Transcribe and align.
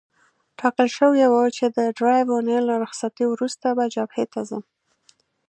ټاکل 0.59 0.87
شوې 0.97 1.25
وه 1.33 1.43
چې 1.57 1.65
د 1.77 1.79
دریو 1.97 2.31
اونیو 2.35 2.65
له 2.69 2.75
رخصتۍ 2.83 3.25
وروسته 3.29 3.67
به 3.77 3.83
جبهې 3.95 4.25
ته 4.33 4.39
ځم. 4.49 4.63